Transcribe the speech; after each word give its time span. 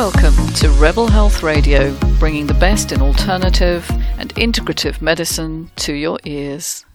Welcome 0.00 0.46
to 0.54 0.70
Rebel 0.80 1.08
Health 1.08 1.42
Radio, 1.42 1.94
bringing 2.18 2.46
the 2.46 2.54
best 2.54 2.90
in 2.90 3.02
alternative 3.02 3.86
and 4.16 4.34
integrative 4.36 5.02
medicine 5.02 5.70
to 5.76 5.92
your 5.92 6.18
ears. 6.24 6.86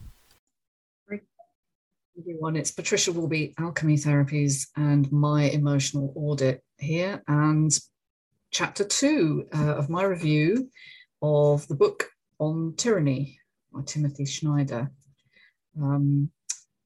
Everyone, 2.20 2.56
it's 2.56 2.72
Patricia 2.72 3.12
Wilby, 3.12 3.54
Alchemy 3.60 3.98
Therapies, 3.98 4.70
and 4.76 5.12
my 5.12 5.44
emotional 5.44 6.14
audit 6.16 6.64
here, 6.80 7.22
and 7.28 7.78
chapter 8.50 8.84
two 8.84 9.46
uh, 9.54 9.76
of 9.76 9.88
my 9.88 10.02
review 10.02 10.72
of 11.22 11.68
the 11.68 11.76
book 11.76 12.10
on 12.40 12.74
tyranny 12.76 13.40
by 13.72 13.82
Timothy 13.86 14.26
Snyder. 14.26 14.90
Um, 15.80 16.32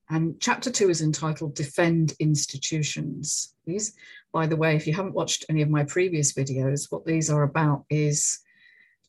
and 0.09 0.39
chapter 0.39 0.71
two 0.71 0.89
is 0.89 1.01
entitled 1.01 1.55
Defend 1.55 2.13
Institutions. 2.19 3.53
These, 3.65 3.93
by 4.33 4.47
the 4.47 4.55
way, 4.55 4.75
if 4.75 4.87
you 4.87 4.93
haven't 4.93 5.13
watched 5.13 5.45
any 5.49 5.61
of 5.61 5.69
my 5.69 5.83
previous 5.83 6.33
videos, 6.33 6.91
what 6.91 7.05
these 7.05 7.29
are 7.29 7.43
about 7.43 7.85
is 7.89 8.39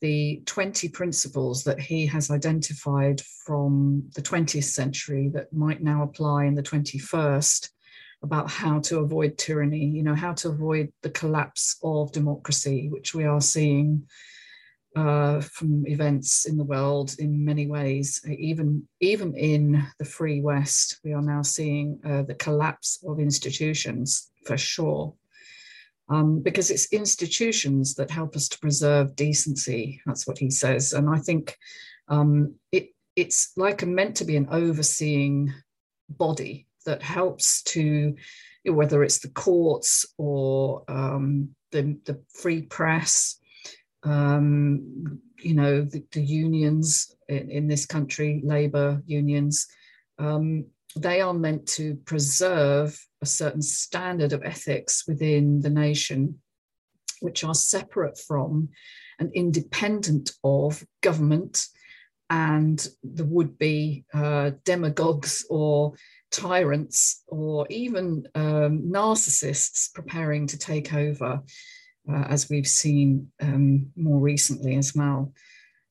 the 0.01 0.43
20 0.47 0.89
principles 0.91 1.65
that 1.65 1.81
he 1.81 2.07
has 2.07 2.31
identified 2.31 3.21
from 3.45 4.03
the 4.15 4.23
20th 4.23 4.65
century 4.65 5.31
that 5.35 5.53
might 5.53 5.83
now 5.83 6.03
apply 6.03 6.45
in 6.45 6.55
the 6.55 6.63
21st 6.63 7.71
about 8.23 8.51
how 8.51 8.79
to 8.81 8.99
avoid 8.99 9.39
tyranny, 9.39 9.87
you 9.87 10.03
know, 10.03 10.15
how 10.15 10.33
to 10.35 10.49
avoid 10.49 10.93
the 11.03 11.11
collapse 11.11 11.77
of 11.83 12.13
democracy, 12.13 12.89
which 12.91 13.15
we 13.15 13.25
are 13.25 13.41
seeing 13.41 14.07
uh, 14.97 15.41
from 15.41 15.87
events 15.87 16.47
in 16.47 16.57
the 16.57 16.65
world 16.65 17.15
in 17.19 17.45
many 17.45 17.67
ways. 17.67 18.21
Even, 18.29 18.89
even 19.01 19.35
in 19.35 19.87
the 19.99 20.05
free 20.05 20.41
West, 20.41 20.99
we 21.05 21.13
are 21.13 21.23
now 21.23 21.43
seeing 21.43 22.01
uh, 22.05 22.23
the 22.23 22.35
collapse 22.35 23.03
of 23.07 23.21
institutions 23.21 24.31
for 24.45 24.57
sure. 24.57 25.15
Um, 26.09 26.41
because 26.41 26.73
it's 26.73 26.93
institutions 26.93 27.95
that 27.95 28.11
help 28.11 28.35
us 28.35 28.49
to 28.49 28.59
preserve 28.59 29.15
decency. 29.15 30.03
That's 30.07 30.27
what 30.27 30.39
he 30.39 30.51
says. 30.51 30.93
And 30.93 31.09
I 31.09 31.19
think 31.19 31.57
um, 32.09 32.57
it, 32.73 32.89
it's 33.15 33.53
like 33.57 33.83
a, 33.83 33.87
meant 33.87 34.17
to 34.17 34.25
be 34.25 34.37
an 34.37 34.49
overseeing 34.51 35.55
body 36.09 36.67
that 36.85 37.01
helps 37.01 37.63
to, 37.63 38.17
whether 38.65 39.05
it's 39.05 39.21
the 39.21 39.29
courts 39.29 40.05
or 40.19 40.83
um, 40.89 41.55
the, 41.71 41.97
the 42.07 42.21
free 42.35 42.63
press 42.63 43.37
um, 44.03 45.21
you 45.39 45.55
know, 45.55 45.83
the, 45.83 46.05
the 46.13 46.23
unions 46.23 47.15
in, 47.29 47.51
in, 47.51 47.69
this 47.69 47.87
country, 47.87 48.41
labor 48.45 49.03
unions, 49.07 49.67
um, 50.19 50.65
they 50.97 51.21
are 51.21 51.35
meant 51.35 51.67
to 51.67 51.97
preserve 52.05 52.99
a 53.23 53.27
certain 53.27 53.63
standard 53.63 54.33
of 54.33 54.43
ethics 54.43 55.05
within 55.07 55.61
the 55.61 55.71
nation, 55.71 56.41
which 57.21 57.45
are 57.45 57.55
separate 57.55 58.19
from 58.19 58.69
and 59.19 59.31
independent 59.35 60.33
of 60.43 60.85
government 61.03 61.67
and 62.31 62.89
the 63.03 63.25
would 63.25 63.59
be 63.59 64.05
uh, 64.15 64.53
demagogues 64.65 65.45
or 65.51 65.93
tyrants 66.31 67.25
or 67.27 67.67
even 67.69 68.27
um, 68.37 68.83
narcissists 68.83 69.93
preparing 69.93 70.47
to 70.47 70.57
take 70.57 70.95
over 70.95 71.43
uh, 72.09 72.25
as 72.29 72.49
we've 72.49 72.67
seen 72.67 73.31
um, 73.41 73.91
more 73.97 74.21
recently 74.21 74.77
as 74.77 74.95
well. 74.95 75.33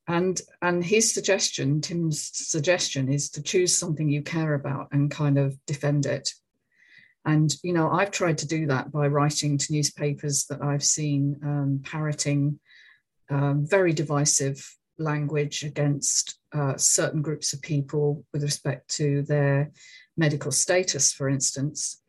And, 0.07 0.41
and 0.61 0.83
his 0.83 1.13
suggestion, 1.13 1.81
Tim's 1.81 2.31
suggestion, 2.33 3.11
is 3.11 3.29
to 3.31 3.43
choose 3.43 3.77
something 3.77 4.09
you 4.09 4.23
care 4.23 4.55
about 4.55 4.87
and 4.91 5.11
kind 5.11 5.37
of 5.37 5.55
defend 5.65 6.05
it. 6.05 6.33
And, 7.25 7.53
you 7.63 7.73
know, 7.73 7.91
I've 7.91 8.11
tried 8.11 8.39
to 8.39 8.47
do 8.47 8.65
that 8.67 8.91
by 8.91 9.07
writing 9.07 9.57
to 9.57 9.73
newspapers 9.73 10.45
that 10.45 10.63
I've 10.63 10.83
seen 10.83 11.39
um, 11.43 11.81
parroting 11.83 12.59
um, 13.29 13.67
very 13.67 13.93
divisive 13.93 14.65
language 14.97 15.63
against 15.63 16.39
uh, 16.53 16.75
certain 16.77 17.21
groups 17.21 17.53
of 17.53 17.61
people 17.61 18.25
with 18.33 18.41
respect 18.41 18.89
to 18.95 19.21
their 19.23 19.71
medical 20.17 20.51
status, 20.51 21.13
for 21.13 21.29
instance, 21.29 22.01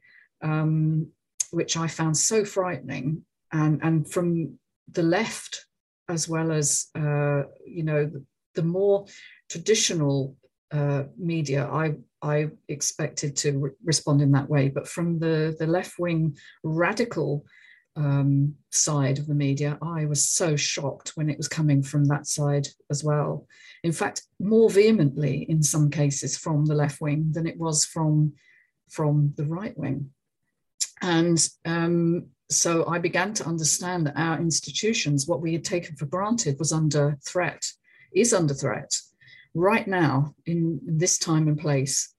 um, 0.42 1.08
which 1.50 1.76
I 1.76 1.86
found 1.86 2.16
so 2.16 2.44
frightening 2.44 3.24
and 3.52 3.80
and 3.82 4.10
from 4.10 4.58
the 4.92 5.02
left 5.02 5.66
as 6.08 6.28
well 6.28 6.52
as 6.52 6.88
uh, 6.96 7.42
you 7.66 7.82
know 7.82 8.04
the, 8.06 8.24
the 8.54 8.62
more 8.62 9.06
traditional 9.48 10.36
uh, 10.72 11.04
media 11.16 11.66
I 11.66 11.96
I 12.22 12.50
expected 12.68 13.36
to 13.36 13.58
re- 13.58 13.70
respond 13.84 14.20
in 14.20 14.32
that 14.32 14.48
way. 14.48 14.68
But 14.68 14.88
from 14.88 15.18
the 15.18 15.56
the 15.58 15.66
left 15.66 15.98
wing 15.98 16.36
radical 16.62 17.44
um, 17.96 18.54
side 18.70 19.18
of 19.18 19.26
the 19.26 19.34
media 19.34 19.78
I 19.82 20.04
was 20.04 20.28
so 20.28 20.56
shocked 20.56 21.12
when 21.16 21.28
it 21.28 21.36
was 21.36 21.48
coming 21.48 21.82
from 21.82 22.04
that 22.06 22.26
side 22.26 22.68
as 22.90 23.02
well. 23.02 23.46
In 23.82 23.92
fact 23.92 24.22
more 24.38 24.70
vehemently 24.70 25.46
in 25.48 25.62
some 25.62 25.90
cases 25.90 26.36
from 26.36 26.66
the 26.66 26.74
left 26.74 27.00
wing 27.00 27.30
than 27.32 27.46
it 27.46 27.58
was 27.58 27.84
from 27.84 28.34
from 28.88 29.32
the 29.36 29.44
right 29.44 29.76
wing. 29.78 30.10
And 31.02 31.48
um, 31.64 32.26
so 32.50 32.86
I 32.88 32.98
began 32.98 33.32
to 33.34 33.46
understand 33.46 34.06
that 34.06 34.18
our 34.18 34.38
institutions, 34.38 35.26
what 35.26 35.40
we 35.40 35.52
had 35.52 35.64
taken 35.64 35.94
for 35.94 36.06
granted, 36.06 36.58
was 36.58 36.72
under 36.72 37.16
threat, 37.24 37.64
is 38.12 38.34
under 38.34 38.54
threat 38.54 38.98
right 39.54 39.86
now 39.86 40.34
in, 40.46 40.80
this 40.84 41.18
time 41.18 41.46
and 41.46 41.58
place. 41.58 42.12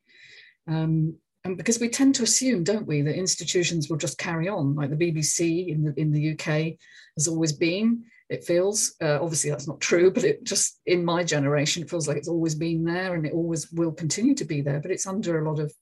Um, 0.67 1.15
and 1.43 1.57
because 1.57 1.79
we 1.79 1.89
tend 1.89 2.15
to 2.15 2.23
assume, 2.23 2.63
don't 2.63 2.87
we, 2.87 3.01
that 3.01 3.15
institutions 3.15 3.89
will 3.89 3.97
just 3.97 4.17
carry 4.17 4.47
on, 4.47 4.75
like 4.75 4.89
the 4.89 4.95
BBC 4.95 5.67
in 5.67 5.83
the 5.83 5.99
in 5.99 6.11
the 6.11 6.31
UK 6.33 6.77
has 7.17 7.27
always 7.27 7.51
been. 7.51 8.03
It 8.29 8.45
feels 8.45 8.95
uh, 9.01 9.19
obviously 9.21 9.49
that's 9.49 9.67
not 9.67 9.81
true, 9.81 10.11
but 10.11 10.23
it 10.23 10.43
just 10.43 10.79
in 10.85 11.03
my 11.03 11.23
generation 11.23 11.83
it 11.83 11.89
feels 11.89 12.07
like 12.07 12.15
it's 12.15 12.27
always 12.27 12.55
been 12.55 12.85
there, 12.85 13.15
and 13.15 13.25
it 13.25 13.33
always 13.33 13.71
will 13.71 13.91
continue 13.91 14.35
to 14.35 14.45
be 14.45 14.61
there. 14.61 14.79
But 14.79 14.91
it's 14.91 15.07
under 15.07 15.39
a 15.39 15.51
lot 15.51 15.59
of 15.59 15.73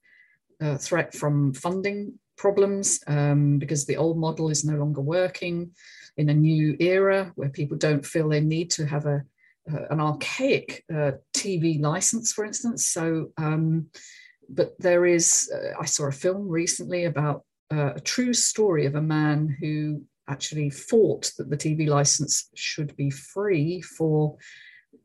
uh, 0.62 0.78
threat 0.78 1.14
from 1.14 1.54
funding 1.54 2.18
problems 2.40 3.02
um, 3.06 3.60
because 3.60 3.86
the 3.86 3.98
old 3.98 4.18
model 4.18 4.50
is 4.50 4.66
no 4.66 4.78
longer 4.78 5.02
working 5.02 5.72
in 6.18 6.30
a 6.30 6.34
new 6.34 6.76
era 6.80 7.32
where 7.36 7.50
people 7.50 7.78
don't 7.78 8.06
feel 8.06 8.30
they 8.30 8.40
need 8.40 8.72
to 8.72 8.86
have 8.86 9.06
a, 9.06 9.22
uh, 9.72 9.86
an 9.92 10.00
archaic 10.00 10.84
uh, 10.92 11.12
TV 11.36 11.80
license, 11.80 12.32
for 12.34 12.46
instance. 12.46 12.88
So, 12.88 13.32
um, 13.38 13.88
but 14.48 14.74
there 14.80 15.06
is, 15.06 15.52
uh, 15.54 15.80
I 15.80 15.86
saw 15.86 16.08
a 16.08 16.12
film 16.12 16.48
recently 16.48 17.06
about 17.06 17.44
uh, 17.72 17.94
a 17.96 18.00
true 18.00 18.34
story 18.34 18.86
of 18.86 18.96
a 18.96 19.02
man 19.02 19.56
who 19.60 20.02
actually 20.30 20.70
fought 20.70 21.32
that 21.38 21.50
the 21.50 21.58
TV 21.58 21.88
license 21.88 22.50
should 22.56 22.96
be 22.96 23.10
free 23.10 23.82
for 23.82 24.38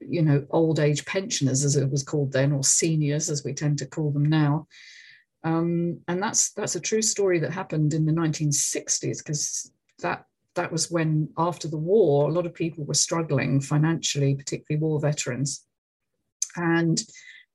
you 0.01 0.23
know 0.23 0.45
old 0.51 0.79
age 0.79 1.05
pensioners 1.07 1.65
as 1.65 1.77
it 1.77 1.91
was 1.91 2.03
called 2.03 2.31
then 2.33 2.53
or 2.53 2.63
seniors 2.63 3.31
as 3.31 3.43
we 3.43 3.55
tend 3.55 3.79
to 3.79 3.87
call 3.87 4.11
them 4.11 4.25
now 4.25 4.67
um, 5.45 6.01
and 6.09 6.23
that's 6.23 6.53
that's 6.53 6.75
a 6.75 6.81
true 6.81 7.03
story 7.03 7.39
that 7.39 7.53
happened 7.53 7.93
in 7.93 8.07
the 8.07 8.13
1960s 8.13 9.19
because 9.19 9.71
that 10.01 10.25
that 10.55 10.73
was 10.73 10.91
when 10.91 11.29
after 11.37 11.69
the 11.69 11.77
war 11.77 12.29
a 12.29 12.33
lot 12.33 12.47
of 12.47 12.55
people 12.55 12.85
were 12.85 12.95
struggling 12.95 13.61
financially, 13.61 14.35
particularly 14.35 14.81
war 14.81 14.99
veterans, 14.99 15.67
and 16.57 17.03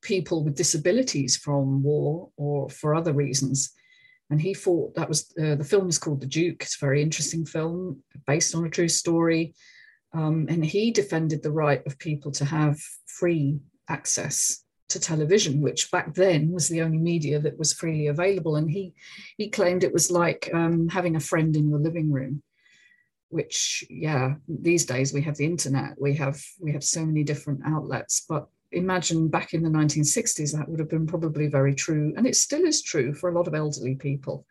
people 0.02 0.44
with 0.44 0.56
disabilities 0.56 1.36
from 1.36 1.82
war 1.82 2.30
or 2.38 2.70
for 2.70 2.94
other 2.94 3.12
reasons. 3.14 3.72
And 4.30 4.40
he 4.40 4.54
thought 4.54 4.94
that 4.94 5.10
was 5.10 5.34
uh, 5.42 5.56
the 5.56 5.64
film 5.64 5.90
is 5.90 5.98
called 5.98 6.22
The 6.22 6.28
Duke. 6.28 6.62
It's 6.62 6.76
a 6.76 6.86
very 6.86 7.02
interesting 7.02 7.44
film 7.44 8.04
based 8.28 8.54
on 8.54 8.66
a 8.66 8.70
true 8.70 8.88
story. 8.88 9.56
Um, 10.14 10.46
and 10.48 10.64
he 10.64 10.92
defended 10.92 11.42
the 11.42 11.52
right 11.52 11.86
of 11.88 11.98
people 11.98 12.32
to 12.34 12.46
have 12.46 12.80
free 13.08 13.60
access 13.90 14.64
to 14.90 15.00
television, 15.00 15.62
which 15.62 15.92
back 15.92 16.14
then 16.14 16.52
was 16.52 16.68
the 16.68 16.82
only 16.82 16.98
media 16.98 17.40
that 17.40 17.58
was 17.58 17.74
freely 17.74 18.08
available. 18.08 18.56
And 18.56 18.70
he 18.70 18.94
he 19.38 19.50
claimed 19.50 19.84
it 19.84 19.94
was 19.94 20.12
like 20.12 20.50
um, 20.54 20.90
having 20.90 21.16
a 21.16 21.22
friend 21.22 21.56
in 21.56 21.70
your 21.70 21.80
living 21.80 22.12
room, 22.12 22.44
which 23.30 23.84
yeah, 23.90 24.36
these 24.48 24.86
days 24.86 25.14
we 25.14 25.22
have 25.22 25.38
the 25.38 25.46
internet, 25.46 25.96
we 26.00 26.16
have 26.16 26.42
we 26.60 26.74
have 26.74 26.84
so 26.84 27.06
many 27.06 27.24
different 27.24 27.62
outlets. 27.66 28.26
But 28.28 28.48
imagine 28.72 29.30
back 29.30 29.54
in 29.54 29.64
the 29.64 29.70
1960s, 29.70 30.56
that 30.58 30.68
would 30.68 30.80
have 30.80 30.90
been 30.90 31.08
probably 31.08 31.48
very 31.48 31.76
true, 31.76 32.14
and 32.18 32.28
it 32.28 32.36
still 32.36 32.66
is 32.66 32.82
true 32.82 33.14
for 33.14 33.30
a 33.30 33.34
lot 33.34 33.48
of 33.48 33.56
elderly 33.56 33.96
people. 33.96 34.46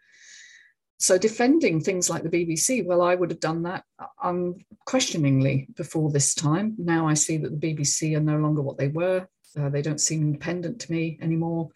So 1.01 1.17
defending 1.17 1.81
things 1.81 2.11
like 2.11 2.25
the 2.25 2.29
BBC, 2.29 2.85
well, 2.85 3.03
I 3.03 3.15
would 3.15 3.31
have 3.31 3.39
done 3.39 3.63
that 3.63 3.85
unquestioningly 4.21 5.69
before 5.77 6.11
this 6.11 6.35
time. 6.35 6.75
Now 6.77 7.07
I 7.07 7.15
see 7.15 7.37
that 7.37 7.61
the 7.61 7.75
BBC 7.75 8.17
are 8.17 8.21
no 8.21 8.37
longer 8.39 8.63
what 8.63 8.79
they 8.79 8.89
were 8.89 9.29
uh, 9.59 9.69
they 9.69 9.83
don't 9.83 10.01
seem 10.01 10.23
independent 10.23 10.81
to 10.81 10.93
me 10.93 11.19
anymore. 11.23 11.69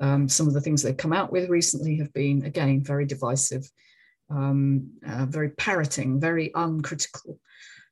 Um, 0.00 0.28
some 0.28 0.48
of 0.48 0.54
the 0.54 0.60
things 0.60 0.82
they've 0.82 0.96
come 0.96 1.12
out 1.12 1.30
with 1.30 1.48
recently 1.48 1.96
have 1.98 2.12
been, 2.12 2.44
again, 2.44 2.82
very 2.82 3.06
divisive, 3.06 3.70
um, 4.30 4.90
uh, 5.06 5.26
very 5.26 5.50
parroting, 5.50 6.20
very 6.20 6.50
uncritical. 6.54 7.38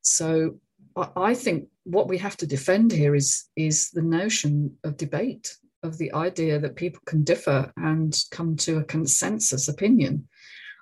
So 0.01 0.59
I 0.97 1.35
think 1.35 1.69
what 1.85 2.09
we 2.09 2.19
have 2.19 2.37
to 2.39 2.47
defend 2.47 2.93
here 2.93 3.15
is, 3.15 3.45
is 3.57 3.91
the 3.91 4.03
notion 4.03 4.77
of 4.85 4.97
debate, 4.97 5.57
of 5.83 5.97
the 5.99 6.13
idea 6.13 6.59
that 6.59 6.77
people 6.77 7.01
can 7.07 7.25
differ 7.25 7.73
and 7.77 8.17
come 8.31 8.57
to 8.57 8.79
a 8.79 8.85
consensus 8.85 9.69
opinion. 9.69 10.29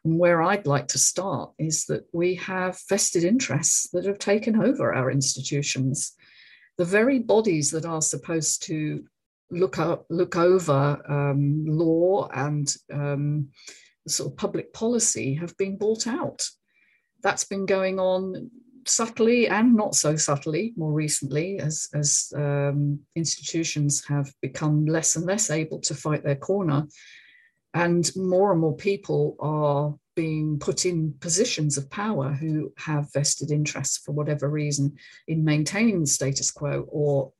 And 0.05 0.19
where 0.19 0.43
I'd 0.43 0.67
like 0.67 0.89
to 0.89 0.99
start 0.99 1.53
is 1.59 1.85
that 1.87 2.07
we 2.13 2.35
have 2.37 2.79
vested 2.89 3.25
interests 3.25 3.89
that 3.93 4.07
have 4.07 4.19
taken 4.19 4.57
over 4.61 4.95
our 4.95 5.11
institutions. 5.11 6.17
The 6.81 6.87
very 6.87 7.19
bodies 7.19 7.71
that 7.73 7.85
are 7.85 8.01
supposed 8.01 8.63
to 8.69 9.05
look 9.51 9.79
up, 9.79 10.07
look 10.09 10.35
over 10.35 10.99
um, 11.07 11.67
law 11.67 12.27
and 12.33 12.75
um, 12.91 13.49
sort 14.09 14.33
of 14.33 14.39
public 14.39 14.73
policy 14.73 15.35
have 15.35 15.55
been 15.59 15.77
bought 15.77 16.07
out. 16.07 16.49
That's 17.23 17.45
been 17.45 17.67
going 17.67 18.01
on 18.01 18.51
subtly 18.87 19.47
and 19.47 19.77
not 19.77 19.95
so 19.95 20.17
subtly 20.17 20.73
more 20.75 20.95
recently 20.95 21.59
as, 21.59 21.87
as 21.93 22.33
um, 22.35 23.01
institutions 23.15 24.03
have 24.07 24.33
become 24.41 24.87
less 24.87 25.17
and 25.17 25.27
less 25.27 25.51
able 25.51 25.81
to 25.81 25.95
fight 25.95 26.25
their 26.25 26.37
corner. 26.37 26.87
And 27.75 28.11
more 28.17 28.53
and 28.53 28.61
more 28.63 28.77
people 28.77 29.37
are 29.39 29.95
being 30.21 30.59
put 30.59 30.85
in 30.85 31.15
positions 31.19 31.79
of 31.79 31.89
power 31.89 32.31
who 32.31 32.71
have 32.77 33.11
vested 33.15 33.51
interests 33.51 33.97
for 33.97 34.13
whatever 34.13 34.51
reason 34.51 34.95
in 35.27 35.43
maintaining 35.43 35.99
the 35.99 36.07
status 36.07 36.51
quo 36.51 36.87
or 36.91 37.33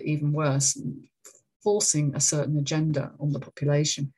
even 0.00 0.32
worse, 0.32 0.76
forcing 1.62 2.12
a 2.16 2.20
certain 2.20 2.58
agenda 2.58 3.12
on 3.20 3.30
the 3.30 3.38
population. 3.38 4.12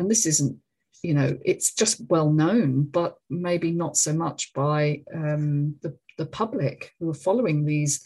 And 0.00 0.10
this 0.10 0.26
isn't, 0.26 0.58
you 1.04 1.14
know, 1.14 1.38
it's 1.44 1.72
just 1.74 2.00
well 2.08 2.32
known, 2.32 2.88
but 2.90 3.18
maybe 3.30 3.70
not 3.70 3.96
so 3.96 4.12
much 4.12 4.52
by 4.52 5.02
um, 5.14 5.76
the, 5.82 5.96
the 6.18 6.26
public 6.26 6.92
who 6.98 7.08
are 7.08 7.14
following 7.28 7.64
these 7.64 8.04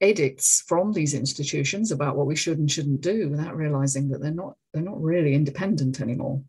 edicts 0.00 0.64
from 0.66 0.92
these 0.92 1.14
institutions 1.14 1.92
about 1.92 2.16
what 2.16 2.26
we 2.26 2.34
should 2.34 2.58
and 2.58 2.68
shouldn't 2.68 3.00
do 3.00 3.28
without 3.30 3.54
realizing 3.54 4.08
that 4.08 4.20
they're 4.20 4.32
not 4.32 4.56
they're 4.72 4.82
not 4.82 5.00
really 5.00 5.34
independent 5.34 6.00
anymore. 6.00 6.42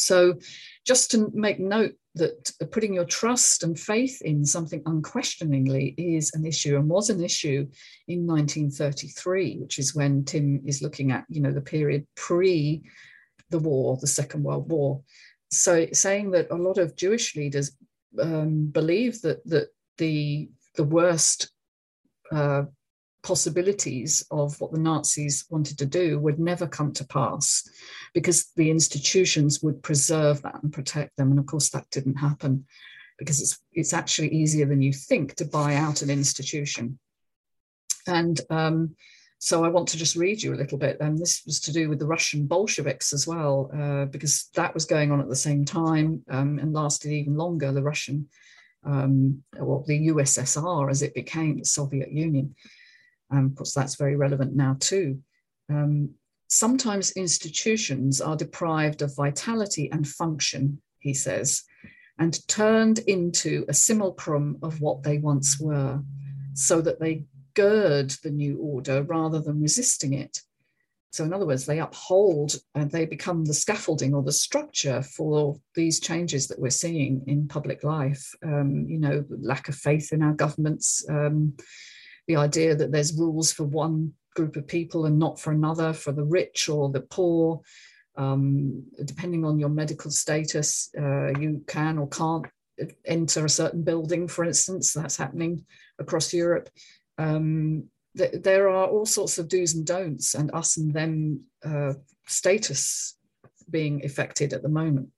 So 0.00 0.38
just 0.86 1.10
to 1.12 1.30
make 1.34 1.60
note 1.60 1.94
that 2.14 2.50
putting 2.72 2.94
your 2.94 3.04
trust 3.04 3.62
and 3.62 3.78
faith 3.78 4.20
in 4.22 4.44
something 4.44 4.82
unquestioningly 4.86 5.94
is 5.96 6.32
an 6.34 6.44
issue 6.44 6.76
and 6.76 6.88
was 6.88 7.10
an 7.10 7.22
issue 7.22 7.66
in 8.08 8.26
1933, 8.26 9.58
which 9.58 9.78
is 9.78 9.94
when 9.94 10.24
Tim 10.24 10.62
is 10.64 10.82
looking 10.82 11.12
at, 11.12 11.24
you 11.28 11.40
know, 11.40 11.52
the 11.52 11.60
period 11.60 12.06
pre 12.16 12.82
the 13.50 13.58
war, 13.58 13.98
the 14.00 14.06
Second 14.06 14.42
World 14.42 14.70
War. 14.70 15.02
So 15.50 15.86
saying 15.92 16.30
that 16.32 16.50
a 16.50 16.54
lot 16.56 16.78
of 16.78 16.96
Jewish 16.96 17.36
leaders 17.36 17.72
um, 18.20 18.66
believe 18.66 19.20
that 19.22 19.44
that 19.46 19.68
the 19.98 20.48
the 20.76 20.84
worst 20.84 21.50
uh, 22.32 22.62
possibilities 23.22 24.24
of 24.30 24.60
what 24.60 24.72
the 24.72 24.78
Nazis 24.78 25.44
wanted 25.50 25.78
to 25.78 25.86
do 25.86 26.18
would 26.18 26.38
never 26.38 26.66
come 26.66 26.92
to 26.94 27.06
pass 27.06 27.68
because 28.14 28.50
the 28.56 28.70
institutions 28.70 29.62
would 29.62 29.82
preserve 29.82 30.42
that 30.42 30.62
and 30.62 30.72
protect 30.72 31.16
them. 31.16 31.30
And 31.30 31.38
of 31.38 31.46
course, 31.46 31.70
that 31.70 31.90
didn't 31.90 32.16
happen 32.16 32.66
because 33.18 33.40
it's, 33.40 33.58
it's 33.72 33.92
actually 33.92 34.32
easier 34.34 34.66
than 34.66 34.82
you 34.82 34.92
think 34.92 35.34
to 35.36 35.44
buy 35.44 35.76
out 35.76 36.02
an 36.02 36.10
institution. 36.10 36.98
And 38.06 38.40
um, 38.50 38.96
so 39.38 39.64
I 39.64 39.68
want 39.68 39.88
to 39.88 39.96
just 39.96 40.16
read 40.16 40.42
you 40.42 40.54
a 40.54 40.56
little 40.56 40.78
bit. 40.78 40.98
And 41.00 41.18
this 41.18 41.42
was 41.46 41.60
to 41.60 41.72
do 41.72 41.88
with 41.88 41.98
the 41.98 42.06
Russian 42.06 42.46
Bolsheviks 42.46 43.12
as 43.12 43.26
well, 43.26 43.70
uh, 43.74 44.04
because 44.06 44.50
that 44.54 44.74
was 44.74 44.84
going 44.84 45.10
on 45.10 45.20
at 45.20 45.28
the 45.28 45.36
same 45.36 45.64
time 45.64 46.22
um, 46.30 46.58
and 46.58 46.72
lasted 46.72 47.10
even 47.12 47.36
longer. 47.36 47.72
The 47.72 47.82
Russian, 47.82 48.28
um, 48.84 49.42
or 49.58 49.84
the 49.86 50.08
USSR 50.08 50.90
as 50.90 51.02
it 51.02 51.14
became, 51.14 51.58
the 51.58 51.64
Soviet 51.64 52.12
Union. 52.12 52.54
Um, 53.30 53.46
of 53.46 53.54
course, 53.56 53.74
that's 53.74 53.96
very 53.96 54.16
relevant 54.16 54.54
now 54.54 54.76
too. 54.80 55.20
Um, 55.68 56.10
sometimes 56.48 57.12
institutions 57.12 58.20
are 58.20 58.36
deprived 58.36 59.02
of 59.02 59.14
vitality 59.14 59.90
and 59.92 60.06
function, 60.06 60.80
he 60.98 61.14
says, 61.14 61.62
and 62.18 62.46
turned 62.48 62.98
into 63.00 63.64
a 63.68 63.74
simulacrum 63.74 64.58
of 64.62 64.80
what 64.80 65.02
they 65.02 65.18
once 65.18 65.58
were, 65.60 66.02
so 66.54 66.80
that 66.80 67.00
they 67.00 67.24
gird 67.54 68.10
the 68.22 68.30
new 68.30 68.58
order 68.58 69.02
rather 69.02 69.40
than 69.40 69.62
resisting 69.62 70.12
it. 70.12 70.40
So, 71.12 71.24
in 71.24 71.32
other 71.32 71.46
words, 71.46 71.66
they 71.66 71.80
uphold 71.80 72.54
and 72.74 72.90
they 72.90 73.04
become 73.04 73.44
the 73.44 73.54
scaffolding 73.54 74.14
or 74.14 74.22
the 74.22 74.32
structure 74.32 75.02
for 75.02 75.56
these 75.74 75.98
changes 75.98 76.46
that 76.48 76.58
we're 76.58 76.70
seeing 76.70 77.24
in 77.26 77.48
public 77.48 77.82
life. 77.82 78.32
Um, 78.44 78.86
you 78.88 78.98
know, 78.98 79.24
lack 79.28 79.68
of 79.68 79.74
faith 79.74 80.12
in 80.12 80.22
our 80.22 80.34
governments, 80.34 81.04
um, 81.08 81.54
the 82.30 82.36
idea 82.36 82.76
that 82.76 82.92
there's 82.92 83.18
rules 83.18 83.52
for 83.52 83.64
one 83.64 84.12
group 84.36 84.54
of 84.54 84.64
people 84.68 85.06
and 85.06 85.18
not 85.18 85.40
for 85.40 85.50
another, 85.50 85.92
for 85.92 86.12
the 86.12 86.22
rich 86.22 86.68
or 86.68 86.88
the 86.88 87.00
poor. 87.00 87.60
Um, 88.16 88.84
depending 89.04 89.44
on 89.44 89.58
your 89.58 89.68
medical 89.68 90.12
status, 90.12 90.90
uh, 90.96 91.30
you 91.40 91.64
can 91.66 91.98
or 91.98 92.08
can't 92.08 92.46
enter 93.04 93.44
a 93.44 93.48
certain 93.48 93.82
building, 93.82 94.28
for 94.28 94.44
instance. 94.44 94.92
That's 94.92 95.16
happening 95.16 95.64
across 95.98 96.32
Europe. 96.32 96.70
Um, 97.18 97.88
th- 98.16 98.42
there 98.42 98.68
are 98.68 98.86
all 98.86 99.06
sorts 99.06 99.38
of 99.38 99.48
do's 99.48 99.74
and 99.74 99.84
don'ts, 99.84 100.34
and 100.34 100.54
us 100.54 100.76
and 100.76 100.94
them 100.94 101.40
uh, 101.64 101.94
status 102.26 103.16
being 103.68 104.04
affected 104.04 104.52
at 104.52 104.62
the 104.62 104.68
moment. 104.68 105.08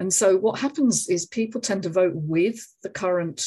And 0.00 0.10
so, 0.10 0.38
what 0.38 0.60
happens 0.60 1.10
is 1.10 1.26
people 1.26 1.60
tend 1.60 1.82
to 1.82 1.90
vote 1.90 2.14
with 2.14 2.58
the 2.82 2.90
current 2.90 3.46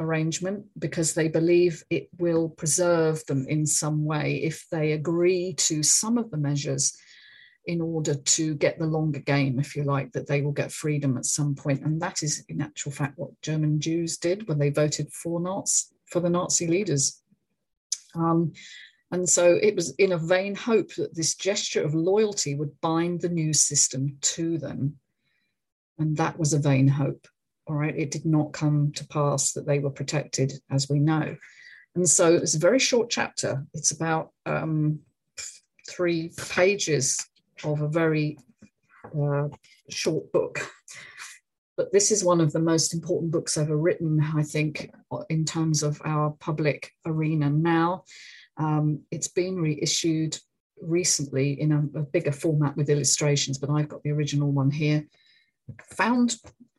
arrangement 0.00 0.64
because 0.78 1.14
they 1.14 1.28
believe 1.28 1.84
it 1.90 2.08
will 2.18 2.48
preserve 2.48 3.24
them 3.26 3.46
in 3.48 3.66
some 3.66 4.04
way 4.04 4.42
if 4.42 4.66
they 4.70 4.92
agree 4.92 5.54
to 5.54 5.82
some 5.82 6.18
of 6.18 6.30
the 6.30 6.36
measures 6.36 6.96
in 7.66 7.80
order 7.80 8.14
to 8.14 8.54
get 8.54 8.78
the 8.78 8.86
longer 8.86 9.20
game, 9.20 9.60
if 9.60 9.76
you 9.76 9.84
like, 9.84 10.10
that 10.12 10.26
they 10.26 10.40
will 10.40 10.52
get 10.52 10.72
freedom 10.72 11.16
at 11.16 11.26
some 11.26 11.54
point. 11.54 11.82
And 11.82 12.00
that 12.00 12.22
is, 12.22 12.44
in 12.48 12.60
actual 12.60 12.90
fact, 12.90 13.18
what 13.18 13.40
German 13.42 13.80
Jews 13.80 14.16
did 14.16 14.48
when 14.48 14.58
they 14.58 14.70
voted 14.70 15.12
for 15.12 15.38
Nazi, 15.38 15.94
for 16.06 16.20
the 16.20 16.30
Nazi 16.30 16.66
leaders. 16.66 17.22
Um, 18.14 18.52
and 19.12 19.28
so 19.28 19.58
it 19.62 19.76
was 19.76 19.90
in 19.96 20.12
a 20.12 20.18
vain 20.18 20.54
hope 20.54 20.94
that 20.94 21.14
this 21.14 21.34
gesture 21.34 21.84
of 21.84 21.94
loyalty 21.94 22.54
would 22.54 22.80
bind 22.80 23.20
the 23.20 23.28
new 23.28 23.52
system 23.52 24.16
to 24.22 24.56
them. 24.56 24.96
And 25.98 26.16
that 26.16 26.38
was 26.38 26.54
a 26.54 26.58
vain 26.58 26.88
hope. 26.88 27.28
All 27.70 27.76
right, 27.76 27.96
it 27.96 28.10
did 28.10 28.26
not 28.26 28.52
come 28.52 28.90
to 28.96 29.06
pass 29.06 29.52
that 29.52 29.64
they 29.64 29.78
were 29.78 29.92
protected, 29.92 30.54
as 30.72 30.88
we 30.88 30.98
know. 30.98 31.36
And 31.94 32.08
so 32.08 32.34
it's 32.34 32.56
a 32.56 32.58
very 32.58 32.80
short 32.80 33.10
chapter. 33.10 33.64
It's 33.74 33.92
about 33.92 34.30
um, 34.44 34.98
three 35.88 36.32
pages 36.48 37.24
of 37.62 37.80
a 37.80 37.86
very 37.86 38.38
uh, 39.16 39.46
short 39.88 40.32
book. 40.32 40.68
But 41.76 41.92
this 41.92 42.10
is 42.10 42.24
one 42.24 42.40
of 42.40 42.52
the 42.52 42.58
most 42.58 42.92
important 42.92 43.30
books 43.30 43.56
ever 43.56 43.76
written, 43.76 44.20
I 44.20 44.42
think, 44.42 44.90
in 45.28 45.44
terms 45.44 45.84
of 45.84 46.02
our 46.04 46.32
public 46.40 46.90
arena 47.06 47.50
now. 47.50 48.02
Um, 48.56 49.02
it's 49.12 49.28
been 49.28 49.54
reissued 49.54 50.36
recently 50.82 51.60
in 51.60 51.70
a, 51.70 52.00
a, 52.00 52.02
bigger 52.02 52.32
format 52.32 52.76
with 52.76 52.90
illustrations, 52.90 53.58
but 53.58 53.70
I've 53.70 53.88
got 53.88 54.02
the 54.02 54.10
original 54.10 54.50
one 54.50 54.72
here. 54.72 55.06
Found 55.92 56.34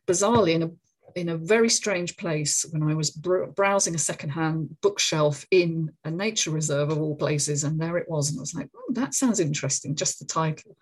bizarrely 0.06 0.54
in 0.54 0.62
a 0.62 0.70
in 1.16 1.28
a 1.28 1.36
very 1.36 1.68
strange 1.68 2.16
place 2.16 2.64
when 2.70 2.82
I 2.82 2.94
was 2.94 3.10
br- 3.10 3.46
browsing 3.46 3.94
a 3.94 3.98
secondhand 3.98 4.76
bookshelf 4.80 5.46
in 5.50 5.92
a 6.04 6.10
nature 6.10 6.50
reserve 6.50 6.90
of 6.90 7.00
all 7.00 7.16
places, 7.16 7.64
and 7.64 7.80
there 7.80 7.96
it 7.96 8.08
was, 8.08 8.30
and 8.30 8.38
I 8.38 8.40
was 8.40 8.54
like, 8.54 8.68
"Oh, 8.76 8.92
that 8.92 9.14
sounds 9.14 9.40
interesting." 9.40 9.94
Just 9.94 10.18
the 10.18 10.26
title, 10.26 10.76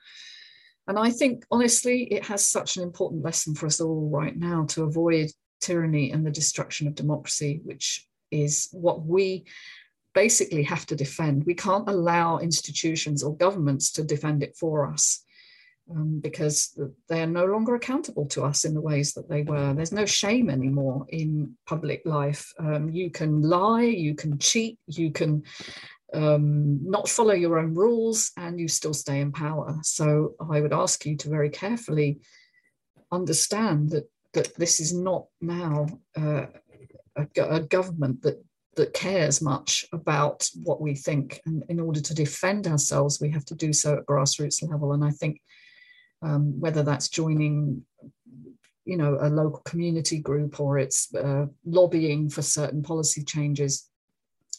and 0.86 0.98
I 0.98 1.10
think 1.10 1.44
honestly, 1.50 2.04
it 2.04 2.24
has 2.26 2.46
such 2.46 2.76
an 2.76 2.82
important 2.82 3.22
lesson 3.22 3.54
for 3.54 3.66
us 3.66 3.80
all 3.80 4.08
right 4.10 4.36
now 4.36 4.64
to 4.70 4.84
avoid 4.84 5.30
tyranny 5.60 6.10
and 6.10 6.26
the 6.26 6.30
destruction 6.30 6.86
of 6.86 6.94
democracy, 6.94 7.60
which 7.64 8.06
is 8.30 8.68
what 8.72 9.04
we 9.04 9.44
basically 10.14 10.62
have 10.64 10.86
to 10.86 10.96
defend. 10.96 11.44
We 11.44 11.54
can't 11.54 11.88
allow 11.88 12.38
institutions 12.38 13.22
or 13.22 13.36
governments 13.36 13.92
to 13.92 14.04
defend 14.04 14.42
it 14.42 14.56
for 14.56 14.90
us 14.90 15.22
um, 15.90 16.20
because 16.20 16.78
they 17.08 17.22
are 17.22 17.26
no 17.26 17.44
longer 17.44 17.74
accountable 17.74 18.26
to 18.26 18.44
us 18.44 18.64
in 18.64 18.74
the 18.74 18.80
ways 18.80 19.12
that 19.14 19.28
they 19.28 19.42
were. 19.42 19.74
There's 19.74 19.92
no 19.92 20.06
shame 20.06 20.50
anymore 20.50 21.06
in 21.08 21.56
public 21.66 22.02
life. 22.04 22.52
Um, 22.58 22.90
you 22.90 23.10
can 23.10 23.42
lie, 23.42 23.82
you 23.82 24.14
can 24.14 24.38
cheat, 24.38 24.78
you 24.86 25.10
can 25.10 25.42
um, 26.12 26.78
not 26.88 27.08
follow 27.08 27.34
your 27.34 27.58
own 27.58 27.74
rules, 27.74 28.32
and 28.36 28.58
you 28.58 28.68
still 28.68 28.94
stay 28.94 29.20
in 29.20 29.32
power. 29.32 29.78
So 29.82 30.34
I 30.50 30.60
would 30.60 30.72
ask 30.72 31.04
you 31.06 31.16
to 31.18 31.28
very 31.28 31.50
carefully 31.50 32.20
understand 33.12 33.90
that 33.90 34.08
that 34.32 34.54
this 34.54 34.78
is 34.78 34.94
not 34.94 35.26
now 35.40 35.86
uh, 36.16 36.46
a, 37.16 37.26
a 37.36 37.60
government 37.60 38.22
that 38.22 38.40
that 38.76 38.94
cares 38.94 39.42
much 39.42 39.84
about 39.92 40.48
what 40.62 40.80
we 40.80 40.94
think. 40.94 41.40
And 41.44 41.64
in 41.68 41.80
order 41.80 42.00
to 42.00 42.14
defend 42.14 42.66
ourselves, 42.66 43.20
we 43.20 43.30
have 43.30 43.44
to 43.46 43.54
do 43.54 43.72
so 43.72 43.98
at 43.98 44.06
grassroots 44.06 44.62
level. 44.62 44.92
And 44.92 45.04
I 45.04 45.10
think 45.10 45.40
um, 46.22 46.58
whether 46.60 46.82
that's 46.82 47.08
joining 47.08 47.82
you 48.84 48.96
know 48.96 49.18
a 49.20 49.28
local 49.28 49.60
community 49.60 50.18
group 50.18 50.58
or 50.58 50.78
it's 50.78 51.14
uh, 51.14 51.46
lobbying 51.64 52.28
for 52.30 52.42
certain 52.42 52.82
policy 52.82 53.22
changes 53.22 53.88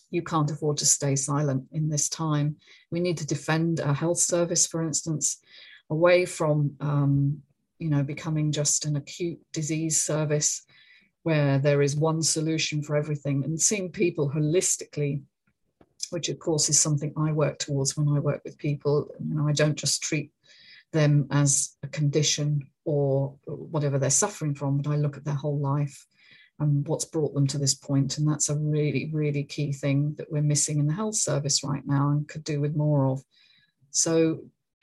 you 0.10 0.22
can't 0.22 0.52
afford 0.52 0.78
to 0.78 0.86
stay 0.86 1.16
silent 1.16 1.64
in 1.72 1.90
this 1.90 2.08
time 2.10 2.56
we 2.92 3.00
need 3.00 3.18
to 3.18 3.26
defend 3.26 3.80
our 3.82 3.94
health 3.94 4.20
service 4.20 4.68
for 4.68 4.84
instance 4.84 5.42
away 5.90 6.26
from 6.26 6.76
um, 6.80 7.42
you 7.82 7.90
know, 7.90 8.04
becoming 8.04 8.52
just 8.52 8.86
an 8.86 8.96
acute 8.96 9.40
disease 9.54 10.00
service 10.00 10.64
where 11.24 11.58
there 11.58 11.82
is 11.82 11.96
one 11.96 12.22
solution 12.22 12.84
for 12.84 12.96
everything 12.96 13.44
and 13.44 13.60
seeing 13.60 13.92
people 13.92 14.30
holistically 14.30 15.22
which 16.12 16.30
of 16.30 16.38
course 16.38 16.70
is 16.70 16.80
something 16.80 17.12
I 17.18 17.32
work 17.32 17.58
towards 17.58 17.96
when 17.96 18.10
I 18.10 18.20
work 18.20 18.42
with 18.44 18.58
people. 18.58 19.08
You 19.20 19.36
know, 19.36 19.48
I 19.48 19.54
don't 19.54 19.78
just 19.78 20.04
treat 20.04 20.32
them 20.92 21.28
as 21.32 21.76
a 21.84 21.88
condition 21.88 22.68
or 22.86 23.36
whatever 23.46 24.00
they're 24.00 24.10
suffering 24.10 24.56
from, 24.56 24.78
but 24.78 24.92
I 24.92 24.96
look 24.96 25.18
at 25.18 25.26
their 25.26 25.34
whole 25.34 25.60
life 25.60 26.06
and 26.60 26.88
what's 26.88 27.06
brought 27.06 27.34
them 27.34 27.48
to 27.48 27.58
this 27.58 27.74
point. 27.74 28.18
And 28.18 28.28
that's 28.28 28.50
a 28.50 28.56
really, 28.56 29.10
really 29.12 29.44
key 29.44 29.74
thing 29.74 30.16
that 30.18 30.32
we're 30.32 30.42
missing 30.42 30.80
in 30.80 30.88
the 30.88 30.94
health 30.94 31.16
service 31.16 31.64
right 31.64 31.86
now 31.86 32.10
and 32.10 32.28
could 32.28 32.44
do 32.44 32.62
with 32.62 32.76
more 32.76 33.08
of. 33.08 33.24
So 33.92 34.42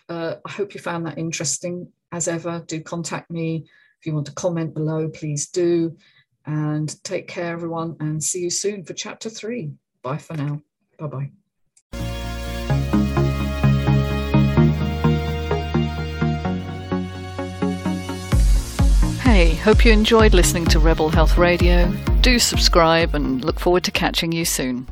uh, 0.09 0.37
I 0.45 0.51
hope 0.51 0.75
you 0.75 0.81
found 0.81 1.07
that 1.07 1.19
interesting. 1.19 1.93
As 2.11 2.29
ever, 2.29 2.65
do 2.67 2.81
contact 2.81 3.31
me. 3.31 3.67
If 4.01 4.07
you 4.07 4.15
want 4.15 4.27
to 4.27 4.33
comment 4.33 4.75
below, 4.75 5.09
please 5.09 5.49
do. 5.49 5.97
And 6.47 7.03
take 7.05 7.29
care, 7.29 7.53
everyone, 7.53 7.97
and 8.01 8.23
see 8.23 8.41
you 8.41 8.51
soon 8.51 8.85
for 8.85 8.95
chapter 8.95 9.29
three. 9.29 9.73
Bye 10.03 10.19
for 10.19 10.35
now. 10.35 10.63
Bye 10.99 11.07
bye. 11.07 11.38
Hey, 19.29 19.55
hope 19.57 19.85
you 19.85 19.93
enjoyed 19.93 20.33
listening 20.33 20.65
to 20.69 20.79
Rebel 20.79 21.11
Health 21.11 21.37
Radio. 21.37 21.93
Do 22.23 22.39
subscribe 22.39 23.15
and 23.15 23.45
look 23.45 23.61
forward 23.61 23.85
to 23.85 23.91
catching 23.91 24.33
you 24.33 24.47
soon. 24.47 24.87